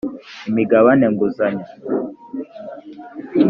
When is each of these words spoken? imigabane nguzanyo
imigabane 0.49 1.05
nguzanyo 1.13 1.65